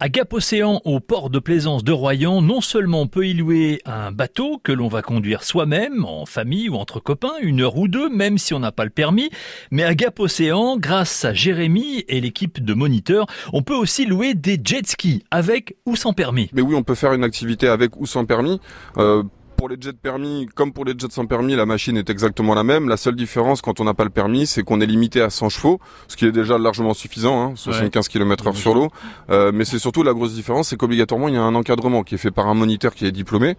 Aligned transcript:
À 0.00 0.08
Gap 0.08 0.32
Océan, 0.32 0.80
au 0.84 1.00
port 1.00 1.28
de 1.28 1.40
plaisance 1.40 1.82
de 1.82 1.90
Royan, 1.90 2.40
non 2.40 2.60
seulement 2.60 3.00
on 3.00 3.06
peut 3.08 3.26
y 3.26 3.34
louer 3.34 3.80
un 3.84 4.12
bateau 4.12 4.60
que 4.62 4.70
l'on 4.70 4.86
va 4.86 5.02
conduire 5.02 5.42
soi-même, 5.42 6.04
en 6.04 6.24
famille 6.24 6.68
ou 6.68 6.76
entre 6.76 7.00
copains, 7.00 7.32
une 7.42 7.62
heure 7.62 7.76
ou 7.76 7.88
deux, 7.88 8.08
même 8.08 8.38
si 8.38 8.54
on 8.54 8.60
n'a 8.60 8.70
pas 8.70 8.84
le 8.84 8.90
permis, 8.90 9.28
mais 9.72 9.82
à 9.82 9.96
Gap 9.96 10.20
Océan, 10.20 10.76
grâce 10.78 11.24
à 11.24 11.34
Jérémy 11.34 12.04
et 12.06 12.20
l'équipe 12.20 12.64
de 12.64 12.74
moniteurs, 12.74 13.26
on 13.52 13.62
peut 13.62 13.74
aussi 13.74 14.06
louer 14.06 14.34
des 14.34 14.60
jet 14.62 14.86
skis, 14.86 15.24
avec 15.32 15.74
ou 15.84 15.96
sans 15.96 16.12
permis. 16.12 16.48
Mais 16.52 16.62
oui, 16.62 16.76
on 16.76 16.84
peut 16.84 16.94
faire 16.94 17.12
une 17.12 17.24
activité 17.24 17.66
avec 17.66 17.96
ou 17.96 18.06
sans 18.06 18.24
permis. 18.24 18.60
Euh, 18.98 19.24
pour 19.58 19.68
les 19.68 19.76
jets 19.78 19.92
permis, 19.92 20.46
comme 20.54 20.72
pour 20.72 20.84
les 20.84 20.94
jets 20.96 21.10
sans 21.10 21.26
permis, 21.26 21.56
la 21.56 21.66
machine 21.66 21.96
est 21.96 22.08
exactement 22.08 22.54
la 22.54 22.62
même. 22.62 22.88
La 22.88 22.96
seule 22.96 23.16
différence 23.16 23.60
quand 23.60 23.80
on 23.80 23.84
n'a 23.84 23.92
pas 23.92 24.04
le 24.04 24.10
permis, 24.10 24.46
c'est 24.46 24.62
qu'on 24.62 24.80
est 24.80 24.86
limité 24.86 25.20
à 25.20 25.30
100 25.30 25.48
chevaux, 25.48 25.80
ce 26.06 26.16
qui 26.16 26.26
est 26.26 26.32
déjà 26.32 26.58
largement 26.58 26.94
suffisant, 26.94 27.42
hein, 27.42 27.52
75 27.56 28.06
km 28.06 28.46
heure 28.46 28.56
sur 28.56 28.72
l'eau. 28.72 28.88
Euh, 29.30 29.50
mais 29.52 29.64
c'est 29.64 29.80
surtout 29.80 30.04
la 30.04 30.14
grosse 30.14 30.32
différence, 30.32 30.68
c'est 30.68 30.76
qu'obligatoirement 30.76 31.26
il 31.26 31.34
y 31.34 31.36
a 31.36 31.42
un 31.42 31.56
encadrement 31.56 32.04
qui 32.04 32.14
est 32.14 32.18
fait 32.18 32.30
par 32.30 32.46
un 32.46 32.54
moniteur 32.54 32.94
qui 32.94 33.04
est 33.04 33.10
diplômé. 33.10 33.56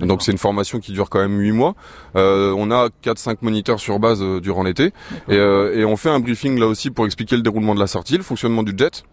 Donc 0.00 0.22
c'est 0.22 0.32
une 0.32 0.38
formation 0.38 0.80
qui 0.80 0.92
dure 0.92 1.10
quand 1.10 1.20
même 1.20 1.38
8 1.38 1.52
mois. 1.52 1.74
Euh, 2.16 2.54
on 2.56 2.70
a 2.70 2.88
4-5 3.04 3.36
moniteurs 3.42 3.78
sur 3.78 3.98
base 3.98 4.22
euh, 4.22 4.40
durant 4.40 4.62
l'été. 4.62 4.92
Et, 5.28 5.36
et 5.36 5.84
on 5.84 5.96
fait 5.98 6.10
un 6.10 6.20
briefing 6.20 6.58
là 6.58 6.66
aussi 6.66 6.90
pour 6.90 7.04
expliquer 7.04 7.36
le 7.36 7.42
déroulement 7.42 7.74
de 7.74 7.80
la 7.80 7.86
sortie, 7.86 8.16
le 8.16 8.22
fonctionnement 8.22 8.62
du 8.62 8.72
jet. 8.76 9.04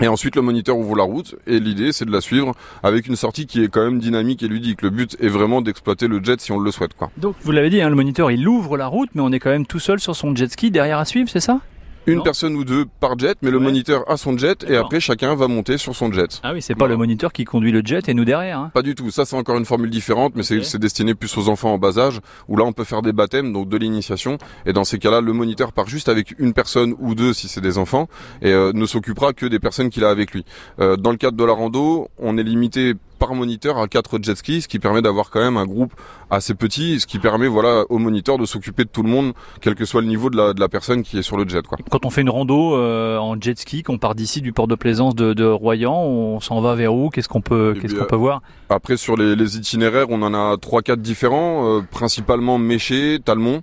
Et 0.00 0.08
ensuite, 0.08 0.36
le 0.36 0.42
moniteur 0.42 0.76
ouvre 0.76 0.96
la 0.96 1.04
route 1.04 1.36
et 1.46 1.60
l'idée, 1.60 1.92
c'est 1.92 2.04
de 2.04 2.12
la 2.12 2.20
suivre 2.20 2.52
avec 2.82 3.06
une 3.06 3.16
sortie 3.16 3.46
qui 3.46 3.62
est 3.62 3.68
quand 3.68 3.84
même 3.84 3.98
dynamique 3.98 4.42
et 4.42 4.48
ludique. 4.48 4.82
Le 4.82 4.90
but 4.90 5.16
est 5.20 5.28
vraiment 5.28 5.62
d'exploiter 5.62 6.08
le 6.08 6.22
jet 6.22 6.40
si 6.40 6.52
on 6.52 6.58
le 6.58 6.70
souhaite. 6.70 6.94
Quoi. 6.94 7.10
Donc, 7.16 7.36
vous 7.42 7.52
l'avez 7.52 7.70
dit, 7.70 7.80
hein, 7.80 7.88
le 7.88 7.94
moniteur, 7.94 8.30
il 8.30 8.46
ouvre 8.48 8.76
la 8.76 8.86
route, 8.86 9.10
mais 9.14 9.22
on 9.22 9.32
est 9.32 9.40
quand 9.40 9.50
même 9.50 9.66
tout 9.66 9.80
seul 9.80 10.00
sur 10.00 10.16
son 10.16 10.34
jet 10.34 10.50
ski 10.50 10.70
derrière 10.70 10.98
à 10.98 11.04
suivre, 11.04 11.28
c'est 11.28 11.40
ça? 11.40 11.60
Une 12.06 12.22
personne 12.22 12.54
ou 12.56 12.64
deux 12.64 12.84
par 13.00 13.18
jet, 13.18 13.36
mais 13.42 13.50
le 13.50 13.58
moniteur 13.58 14.10
a 14.10 14.16
son 14.16 14.36
jet 14.36 14.64
et 14.68 14.76
après 14.76 15.00
chacun 15.00 15.34
va 15.34 15.48
monter 15.48 15.78
sur 15.78 15.94
son 15.94 16.12
jet. 16.12 16.40
Ah 16.42 16.52
oui, 16.52 16.62
c'est 16.62 16.74
pas 16.74 16.86
le 16.86 16.96
moniteur 16.96 17.32
qui 17.32 17.44
conduit 17.44 17.72
le 17.72 17.82
jet 17.84 18.08
et 18.08 18.14
nous 18.14 18.24
derrière. 18.24 18.58
Hein. 18.58 18.70
Pas 18.74 18.82
du 18.82 18.94
tout. 18.94 19.10
Ça 19.10 19.24
c'est 19.24 19.36
encore 19.36 19.56
une 19.56 19.64
formule 19.64 19.90
différente, 19.90 20.34
mais 20.34 20.42
c'est 20.42 20.78
destiné 20.78 21.14
plus 21.14 21.36
aux 21.38 21.48
enfants 21.48 21.72
en 21.72 21.78
bas 21.78 21.98
âge, 21.98 22.20
où 22.48 22.56
là 22.56 22.64
on 22.64 22.72
peut 22.72 22.84
faire 22.84 23.02
des 23.02 23.12
baptêmes, 23.12 23.52
donc 23.52 23.68
de 23.68 23.76
l'initiation. 23.76 24.38
Et 24.66 24.72
dans 24.72 24.84
ces 24.84 24.98
cas-là, 24.98 25.20
le 25.20 25.32
moniteur 25.32 25.72
part 25.72 25.88
juste 25.88 26.08
avec 26.08 26.38
une 26.38 26.52
personne 26.52 26.94
ou 26.98 27.14
deux 27.14 27.32
si 27.32 27.48
c'est 27.48 27.60
des 27.60 27.78
enfants 27.78 28.08
et 28.42 28.52
euh, 28.52 28.72
ne 28.72 28.86
s'occupera 28.86 29.32
que 29.32 29.46
des 29.46 29.58
personnes 29.58 29.90
qu'il 29.90 30.04
a 30.04 30.10
avec 30.10 30.32
lui. 30.32 30.44
Euh, 30.80 30.96
dans 30.96 31.10
le 31.10 31.16
cadre 31.16 31.36
de 31.36 31.44
la 31.44 31.52
rando, 31.52 32.08
on 32.18 32.38
est 32.38 32.42
limité 32.42 32.94
par 33.24 33.34
moniteur 33.34 33.78
à 33.78 33.88
quatre 33.88 34.18
jet 34.20 34.34
skis, 34.34 34.62
ce 34.62 34.68
qui 34.68 34.78
permet 34.78 35.00
d'avoir 35.00 35.30
quand 35.30 35.40
même 35.40 35.56
un 35.56 35.64
groupe 35.64 35.94
assez 36.30 36.54
petit, 36.54 37.00
ce 37.00 37.06
qui 37.06 37.18
permet 37.18 37.46
voilà 37.46 37.84
au 37.88 37.98
moniteur 37.98 38.36
de 38.36 38.44
s'occuper 38.44 38.84
de 38.84 38.90
tout 38.90 39.02
le 39.02 39.08
monde, 39.08 39.32
quel 39.62 39.74
que 39.74 39.86
soit 39.86 40.02
le 40.02 40.08
niveau 40.08 40.28
de 40.28 40.36
la, 40.36 40.52
de 40.52 40.60
la 40.60 40.68
personne 40.68 41.02
qui 41.02 41.16
est 41.16 41.22
sur 41.22 41.38
le 41.38 41.48
jet. 41.48 41.66
Quoi. 41.66 41.78
Quand 41.90 42.04
on 42.04 42.10
fait 42.10 42.20
une 42.20 42.28
rando 42.28 42.76
euh, 42.76 43.16
en 43.16 43.40
jet 43.40 43.58
ski, 43.58 43.82
qu'on 43.82 43.96
part 43.96 44.14
d'ici 44.14 44.42
du 44.42 44.52
port 44.52 44.68
de 44.68 44.74
plaisance 44.74 45.14
de, 45.14 45.32
de 45.32 45.46
Royan, 45.46 45.94
on 46.02 46.40
s'en 46.40 46.60
va 46.60 46.74
vers 46.74 46.94
où? 46.94 47.08
Qu'est-ce 47.08 47.30
qu'on 47.30 47.40
peut, 47.40 47.72
eh 47.74 47.80
qu'est-ce 47.80 47.94
qu'on 47.94 48.04
peut 48.04 48.14
voir? 48.14 48.42
Après 48.68 48.98
sur 48.98 49.16
les, 49.16 49.34
les, 49.34 49.56
itinéraires, 49.56 50.10
on 50.10 50.20
en 50.20 50.34
a 50.34 50.58
trois 50.58 50.82
quatre 50.82 51.00
différents, 51.00 51.78
euh, 51.78 51.80
principalement 51.90 52.58
Méché, 52.58 53.20
Talmont 53.24 53.62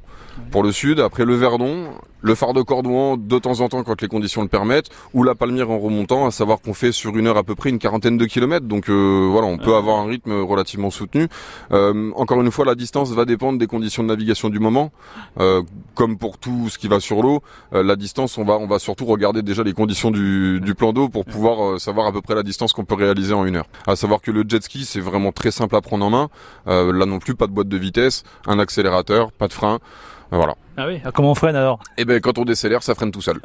pour 0.49 0.63
le 0.63 0.71
sud, 0.71 0.99
après 0.99 1.25
le 1.25 1.35
Verdon, 1.35 1.91
le 2.21 2.35
phare 2.35 2.53
de 2.53 2.61
Cordouan 2.61 3.17
de 3.17 3.39
temps 3.39 3.61
en 3.61 3.69
temps 3.69 3.83
quand 3.83 4.01
les 4.01 4.07
conditions 4.07 4.41
le 4.41 4.47
permettent, 4.47 4.89
ou 5.13 5.23
la 5.23 5.35
Palmyre 5.35 5.69
en 5.69 5.79
remontant, 5.79 6.25
à 6.25 6.31
savoir 6.31 6.61
qu'on 6.61 6.73
fait 6.73 6.91
sur 6.91 7.17
une 7.17 7.27
heure 7.27 7.37
à 7.37 7.43
peu 7.43 7.55
près 7.55 7.69
une 7.69 7.79
quarantaine 7.79 8.17
de 8.17 8.25
kilomètres, 8.25 8.65
donc 8.65 8.89
euh, 8.89 9.27
voilà, 9.31 9.47
on 9.47 9.57
peut 9.57 9.75
avoir 9.75 9.99
un 9.99 10.05
rythme 10.05 10.33
relativement 10.41 10.89
soutenu. 10.89 11.27
Euh, 11.71 12.11
encore 12.15 12.41
une 12.41 12.51
fois, 12.51 12.65
la 12.65 12.75
distance 12.75 13.11
va 13.11 13.25
dépendre 13.25 13.59
des 13.59 13.67
conditions 13.67 14.03
de 14.03 14.07
navigation 14.07 14.49
du 14.49 14.59
moment, 14.59 14.91
euh, 15.39 15.61
comme 15.95 16.17
pour 16.17 16.37
tout 16.37 16.69
ce 16.69 16.77
qui 16.77 16.87
va 16.87 16.99
sur 16.99 17.21
l'eau. 17.21 17.41
la 17.71 17.95
distance, 17.95 18.37
on 18.37 18.43
va 18.43 18.57
on 18.57 18.67
va 18.67 18.79
surtout 18.79 19.05
regarder 19.05 19.41
déjà 19.41 19.63
les 19.63 19.73
conditions 19.73 20.11
du, 20.11 20.59
du 20.61 20.75
plan 20.75 20.93
d'eau 20.93 21.09
pour 21.09 21.25
pouvoir 21.25 21.79
savoir 21.79 22.07
à 22.07 22.11
peu 22.11 22.21
près 22.21 22.35
la 22.35 22.43
distance 22.43 22.73
qu'on 22.73 22.85
peut 22.85 22.95
réaliser 22.95 23.33
en 23.33 23.45
une 23.45 23.55
heure. 23.55 23.67
À 23.87 23.95
savoir 23.95 24.21
que 24.21 24.31
le 24.31 24.43
jet 24.47 24.61
ski 24.63 24.85
c'est 24.85 24.99
vraiment 24.99 25.31
très 25.31 25.51
simple 25.51 25.75
à 25.75 25.81
prendre 25.81 26.05
en 26.05 26.09
main. 26.09 26.29
là 26.65 27.05
non 27.05 27.19
plus, 27.19 27.35
pas 27.35 27.47
de 27.47 27.53
boîte 27.53 27.69
de 27.69 27.77
vitesse, 27.77 28.23
un 28.45 28.59
accélérateur, 28.59 29.31
pas 29.31 29.47
de 29.47 29.53
frein. 29.53 29.79
Voilà. 30.31 30.55
Ah 30.77 30.87
oui, 30.87 31.01
ah, 31.03 31.11
comment 31.11 31.31
on 31.31 31.35
freine 31.35 31.57
alors? 31.57 31.79
Eh 31.97 32.05
ben 32.05 32.21
quand 32.21 32.37
on 32.37 32.45
décélère, 32.45 32.81
ça 32.81 32.95
freine 32.95 33.11
tout 33.11 33.21
seul. 33.21 33.41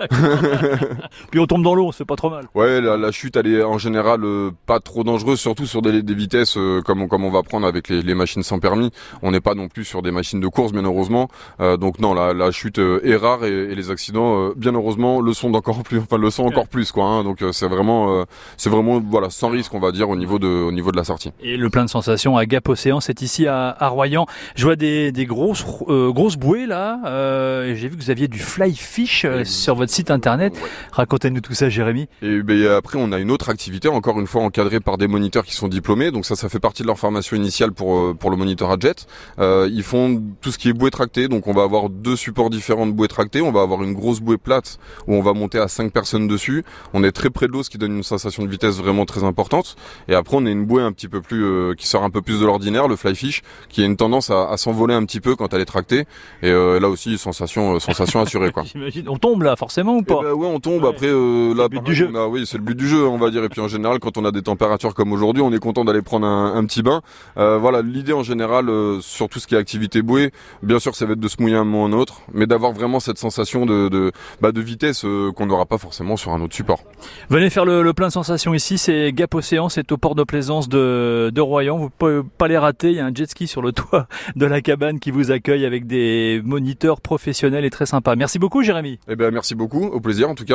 Puis 1.30 1.40
on 1.40 1.46
tombe 1.46 1.64
dans 1.64 1.74
l'eau, 1.74 1.90
c'est 1.90 2.04
pas 2.04 2.14
trop 2.14 2.30
mal. 2.30 2.44
Ouais, 2.54 2.80
la, 2.80 3.10
chute 3.10 3.36
elle 3.36 3.48
est 3.48 3.62
en 3.64 3.78
général 3.78 4.22
euh, 4.24 4.52
pas 4.66 4.78
trop 4.78 5.02
dangereuse, 5.02 5.40
surtout 5.40 5.66
sur 5.66 5.82
des, 5.82 6.02
vitesses 6.14 6.56
euh, 6.56 6.82
comme, 6.82 7.02
on, 7.02 7.08
comme 7.08 7.24
on 7.24 7.30
va 7.30 7.42
prendre 7.42 7.66
avec 7.66 7.88
les, 7.88 8.14
machines 8.14 8.44
sans 8.44 8.60
permis. 8.60 8.92
On 9.22 9.32
n'est 9.32 9.40
pas 9.40 9.54
non 9.54 9.68
plus 9.68 9.84
sur 9.84 10.02
des 10.02 10.12
machines 10.12 10.40
de 10.40 10.46
course, 10.46 10.72
bien 10.72 10.84
heureusement. 10.84 11.28
Euh, 11.60 11.76
donc 11.76 11.98
non, 11.98 12.14
la, 12.14 12.50
chute 12.52 12.78
est 12.78 13.16
rare 13.16 13.44
et, 13.44 13.74
les 13.74 13.90
accidents, 13.90 14.50
bien 14.56 14.72
heureusement, 14.72 15.20
le 15.20 15.32
sont 15.32 15.52
encore 15.54 15.82
plus, 15.82 15.98
enfin 15.98 16.18
le 16.18 16.30
sont 16.30 16.44
encore 16.44 16.68
plus 16.68 16.92
quoi. 16.92 17.04
Hein. 17.04 17.24
donc 17.24 17.44
c'est 17.52 17.66
vraiment, 17.66 18.24
c'est 18.56 18.70
vraiment 18.70 19.00
voilà 19.00 19.30
sans 19.30 19.48
risque 19.48 19.74
on 19.74 19.80
va 19.80 19.90
dire 19.90 20.08
au 20.08 20.16
niveau 20.16 20.38
de, 20.38 20.46
au 20.46 20.72
niveau 20.72 20.92
de 20.92 20.96
la 20.96 21.04
sortie. 21.04 21.32
Et 21.42 21.56
le 21.56 21.70
plein 21.70 21.84
de 21.84 21.90
sensations 21.90 22.36
à 22.36 22.46
Gap 22.46 22.68
Océan, 22.68 23.00
c'est 23.00 23.20
ici 23.20 23.46
à, 23.46 23.76
à, 23.78 23.88
Royan. 23.88 24.26
Je 24.54 24.64
vois 24.64 24.76
des, 24.76 25.10
des 25.10 25.26
grosses 25.26 25.64
grosses 25.88 26.36
bouées 26.36 26.66
là. 26.66 27.00
Euh, 27.16 27.74
j'ai 27.74 27.88
vu 27.88 27.96
que 27.96 28.02
vous 28.02 28.10
aviez 28.10 28.28
du 28.28 28.38
fly 28.38 28.74
fish 28.74 29.24
euh, 29.24 29.44
sur 29.44 29.74
votre 29.74 29.92
site 29.92 30.10
internet. 30.10 30.54
Racontez-nous 30.92 31.40
tout 31.40 31.54
ça, 31.54 31.68
Jérémy. 31.68 32.08
Et 32.22 32.42
ben, 32.42 32.66
après, 32.68 32.98
on 33.00 33.10
a 33.12 33.18
une 33.18 33.30
autre 33.30 33.48
activité, 33.48 33.88
encore 33.88 34.20
une 34.20 34.26
fois 34.26 34.42
encadrée 34.42 34.80
par 34.80 34.98
des 34.98 35.08
moniteurs 35.08 35.44
qui 35.44 35.54
sont 35.54 35.68
diplômés. 35.68 36.10
Donc 36.10 36.26
ça, 36.26 36.36
ça 36.36 36.48
fait 36.48 36.60
partie 36.60 36.82
de 36.82 36.86
leur 36.86 36.98
formation 36.98 37.36
initiale 37.36 37.72
pour 37.72 37.96
euh, 37.96 38.14
pour 38.14 38.30
le 38.30 38.36
moniteur 38.36 38.70
à 38.70 38.76
jet. 38.78 39.06
ils 39.38 39.82
font 39.82 40.22
tout 40.40 40.50
ce 40.52 40.58
qui 40.58 40.68
est 40.68 40.72
bouée 40.72 40.90
tractée. 40.90 41.28
Donc 41.28 41.46
on 41.46 41.54
va 41.54 41.62
avoir 41.62 41.88
deux 41.88 42.16
supports 42.16 42.50
différents 42.50 42.86
de 42.86 42.92
bouée 42.92 43.08
tractée. 43.08 43.40
On 43.40 43.52
va 43.52 43.62
avoir 43.62 43.82
une 43.82 43.94
grosse 43.94 44.20
bouée 44.20 44.38
plate 44.38 44.78
où 45.06 45.14
on 45.14 45.22
va 45.22 45.32
monter 45.32 45.58
à 45.58 45.68
cinq 45.68 45.92
personnes 45.92 46.28
dessus. 46.28 46.64
On 46.92 47.02
est 47.02 47.12
très 47.12 47.30
près 47.30 47.46
de 47.46 47.52
l'eau, 47.52 47.62
ce 47.62 47.70
qui 47.70 47.78
donne 47.78 47.96
une 47.96 48.02
sensation 48.02 48.42
de 48.44 48.48
vitesse 48.48 48.76
vraiment 48.76 49.06
très 49.06 49.24
importante. 49.24 49.76
Et 50.08 50.14
après, 50.14 50.36
on 50.36 50.44
a 50.46 50.50
une 50.50 50.66
bouée 50.66 50.82
un 50.82 50.92
petit 50.92 51.08
peu 51.08 51.20
plus 51.20 51.74
qui 51.76 51.86
sort 51.86 52.04
un 52.04 52.10
peu 52.10 52.20
plus 52.20 52.40
de 52.40 52.46
l'ordinaire, 52.46 52.88
le 52.88 52.96
fly 52.96 53.14
fish, 53.14 53.42
qui 53.68 53.82
a 53.82 53.86
une 53.86 53.96
tendance 53.96 54.30
à, 54.30 54.50
à 54.50 54.56
s'envoler 54.56 54.94
un 54.94 55.04
petit 55.04 55.20
peu 55.20 55.34
quand 55.36 55.54
elle 55.54 55.60
est 55.60 55.66
tractée. 55.76 56.04
Et 56.42 56.50
là 56.50 56.88
aussi, 56.88 57.05
sensation 57.16 57.76
euh, 57.76 57.78
sensation, 57.78 58.20
assurée 58.20 58.52
quoi. 58.52 58.64
On 59.08 59.16
tombe 59.16 59.42
là 59.42 59.56
forcément 59.56 59.96
ou 59.96 60.02
pas 60.02 60.18
eh 60.20 60.24
ben, 60.24 60.32
Ouais, 60.32 60.46
on 60.46 60.60
tombe. 60.60 60.84
Après, 60.84 61.08
euh, 61.08 61.54
là, 61.54 61.68
but 61.68 61.82
du 61.82 61.94
jeu. 61.94 62.10
oui, 62.28 62.46
c'est 62.46 62.58
le 62.58 62.64
but 62.64 62.76
du 62.76 62.88
jeu, 62.88 63.06
on 63.06 63.18
va 63.18 63.30
dire. 63.30 63.44
Et 63.44 63.48
puis 63.48 63.60
en 63.60 63.68
général, 63.68 63.98
quand 63.98 64.18
on 64.18 64.24
a 64.24 64.32
des 64.32 64.42
températures 64.42 64.94
comme 64.94 65.12
aujourd'hui, 65.12 65.42
on 65.42 65.52
est 65.52 65.58
content 65.58 65.84
d'aller 65.84 66.02
prendre 66.02 66.26
un, 66.26 66.64
petit 66.64 66.82
bain. 66.82 67.02
Euh, 67.38 67.58
voilà, 67.58 67.82
l'idée 67.82 68.12
en 68.12 68.22
général, 68.22 68.68
sur 69.00 69.28
tout 69.28 69.38
ce 69.38 69.46
qui 69.46 69.54
est 69.54 69.58
activité 69.58 70.02
bouée, 70.02 70.32
bien 70.62 70.78
sûr, 70.78 70.94
ça 70.94 71.06
va 71.06 71.12
être 71.12 71.20
de 71.20 71.28
se 71.28 71.36
mouiller 71.40 71.56
un 71.56 71.64
moment 71.64 71.84
ou 71.84 71.86
un 71.86 71.98
autre, 71.98 72.20
mais 72.32 72.46
d'avoir 72.46 72.72
vraiment 72.72 73.00
cette 73.00 73.18
sensation 73.18 73.66
de 73.66 73.88
de, 73.88 74.12
bah, 74.40 74.52
de 74.52 74.60
vitesse 74.60 75.04
qu'on 75.34 75.46
n'aura 75.46 75.66
pas 75.66 75.78
forcément 75.78 76.16
sur 76.16 76.32
un 76.32 76.40
autre 76.40 76.54
support. 76.54 76.82
Venez 77.28 77.50
faire 77.50 77.64
le, 77.64 77.92
plein 77.92 78.08
de 78.08 78.12
sensations 78.12 78.54
ici. 78.54 78.78
C'est 78.78 79.12
Gap 79.12 79.34
Océan, 79.34 79.68
c'est 79.68 79.92
au 79.92 79.96
port 79.96 80.14
de 80.14 80.24
plaisance 80.24 80.68
de, 80.68 81.30
de 81.32 81.40
Royan. 81.40 81.78
Vous 81.78 81.90
pouvez 81.90 82.22
pas 82.38 82.48
les 82.48 82.58
rater. 82.58 82.90
Il 82.90 82.96
y 82.96 83.00
a 83.00 83.06
un 83.06 83.14
jet 83.14 83.28
ski 83.28 83.46
sur 83.46 83.62
le 83.62 83.72
toit 83.76 84.06
de 84.34 84.46
la 84.46 84.60
cabane 84.60 84.98
qui 84.98 85.10
vous 85.10 85.30
accueille 85.30 85.64
avec 85.64 85.86
des 85.86 86.40
moniteurs 86.44 86.95
professionnels 87.00 87.64
et 87.64 87.70
très 87.70 87.86
sympa. 87.86 88.16
Merci 88.16 88.38
beaucoup, 88.38 88.62
Jérémy. 88.62 88.98
Eh 89.08 89.16
bien, 89.16 89.30
merci 89.30 89.54
beaucoup. 89.54 89.84
Au 89.84 90.00
plaisir, 90.00 90.28
en 90.30 90.34
tout 90.34 90.44
cas. 90.44 90.54